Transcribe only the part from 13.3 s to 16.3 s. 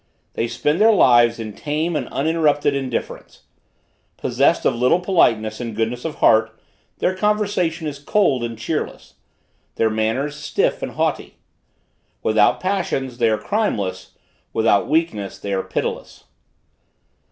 crimeless; without weakness, they are pitiless.